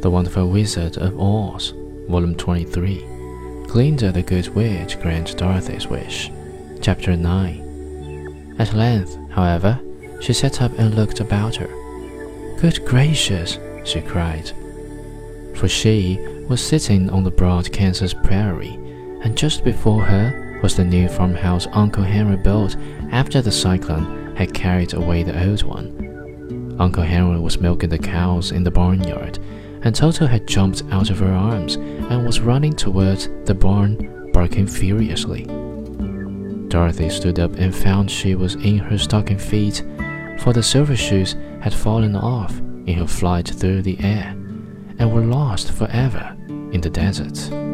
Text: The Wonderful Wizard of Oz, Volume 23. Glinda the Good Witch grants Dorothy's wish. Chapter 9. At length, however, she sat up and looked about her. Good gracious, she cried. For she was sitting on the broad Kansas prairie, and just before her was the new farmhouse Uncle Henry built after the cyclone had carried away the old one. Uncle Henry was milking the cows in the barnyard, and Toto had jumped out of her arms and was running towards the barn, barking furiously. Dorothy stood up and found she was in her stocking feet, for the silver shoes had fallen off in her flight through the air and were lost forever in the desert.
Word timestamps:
The 0.00 0.10
Wonderful 0.10 0.48
Wizard 0.48 0.96
of 0.98 1.20
Oz, 1.20 1.74
Volume 2.08 2.36
23. 2.36 3.04
Glinda 3.66 4.12
the 4.12 4.22
Good 4.22 4.46
Witch 4.54 4.96
grants 5.00 5.34
Dorothy's 5.34 5.88
wish. 5.88 6.30
Chapter 6.80 7.16
9. 7.16 8.54
At 8.60 8.74
length, 8.74 9.18
however, 9.30 9.80
she 10.20 10.32
sat 10.32 10.62
up 10.62 10.70
and 10.78 10.94
looked 10.94 11.18
about 11.18 11.56
her. 11.56 11.66
Good 12.60 12.84
gracious, 12.84 13.58
she 13.82 14.00
cried. 14.00 14.52
For 15.56 15.66
she 15.66 16.16
was 16.48 16.64
sitting 16.64 17.10
on 17.10 17.24
the 17.24 17.32
broad 17.32 17.72
Kansas 17.72 18.14
prairie, 18.14 18.78
and 19.24 19.36
just 19.36 19.64
before 19.64 20.04
her 20.04 20.60
was 20.62 20.76
the 20.76 20.84
new 20.84 21.08
farmhouse 21.08 21.66
Uncle 21.72 22.04
Henry 22.04 22.36
built 22.36 22.76
after 23.10 23.42
the 23.42 23.50
cyclone 23.50 24.36
had 24.36 24.54
carried 24.54 24.94
away 24.94 25.24
the 25.24 25.48
old 25.48 25.64
one. 25.64 26.76
Uncle 26.78 27.02
Henry 27.02 27.40
was 27.40 27.58
milking 27.58 27.90
the 27.90 27.98
cows 27.98 28.52
in 28.52 28.62
the 28.62 28.70
barnyard, 28.70 29.40
and 29.82 29.94
Toto 29.94 30.26
had 30.26 30.46
jumped 30.46 30.82
out 30.90 31.10
of 31.10 31.18
her 31.18 31.32
arms 31.32 31.76
and 31.76 32.24
was 32.24 32.40
running 32.40 32.72
towards 32.72 33.28
the 33.44 33.54
barn, 33.54 34.30
barking 34.32 34.66
furiously. 34.66 35.44
Dorothy 36.68 37.08
stood 37.08 37.38
up 37.38 37.54
and 37.54 37.74
found 37.74 38.10
she 38.10 38.34
was 38.34 38.54
in 38.56 38.78
her 38.78 38.98
stocking 38.98 39.38
feet, 39.38 39.82
for 40.40 40.52
the 40.52 40.62
silver 40.62 40.96
shoes 40.96 41.34
had 41.60 41.74
fallen 41.74 42.14
off 42.14 42.58
in 42.58 42.94
her 42.98 43.06
flight 43.06 43.48
through 43.48 43.82
the 43.82 43.98
air 44.00 44.34
and 44.98 45.12
were 45.12 45.24
lost 45.24 45.72
forever 45.72 46.36
in 46.72 46.80
the 46.80 46.90
desert. 46.90 47.67